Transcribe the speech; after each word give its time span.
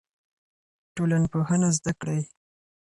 ټولنپوهنه 0.95 1.67
زده 1.77 1.93
کړئ. 2.01 2.21